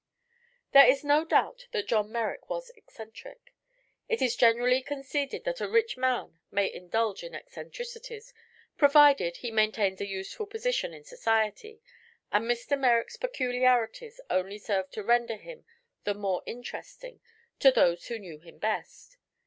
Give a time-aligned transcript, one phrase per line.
[0.71, 3.53] There is no doubt that John Merrick was eccentric.
[4.09, 8.33] It is generally conceded that a rich man may indulge in eccentricities,
[8.79, 11.83] provided he maintains a useful position in society,
[12.31, 12.75] and Mr.
[12.79, 15.65] Merrick's peculiarities only served to render him
[16.03, 17.21] the more interesting
[17.59, 19.17] to those who knew him best.